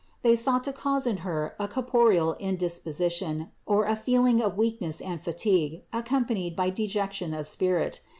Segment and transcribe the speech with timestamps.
[0.23, 4.99] They sought to cause in Her a corporeal indis position, or a feeling of weakness
[4.99, 7.99] and fatigue, accom panied by dejection of spirit.